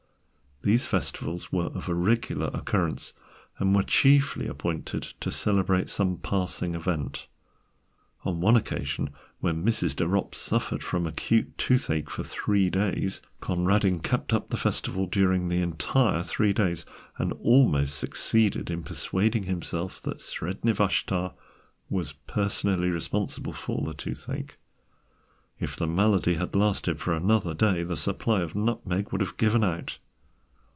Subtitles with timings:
[0.63, 3.13] These festivals were of irregular occurrence,
[3.57, 7.25] and were chiefly appointed to celebrate some passing event.
[8.25, 9.09] On one occasion,
[9.39, 9.95] when Mrs.
[9.95, 15.49] de Ropp suffered from acute toothache for three days, Conradin kept up the festival during
[15.49, 16.85] the entire three days,
[17.17, 21.33] and almost succeeded in persuading himself that Sredni Vashtar
[21.89, 24.57] was personally responsible for the toothache.
[25.59, 29.63] If the malady had lasted for another day the supply of nutmeg would have given
[29.63, 29.97] out.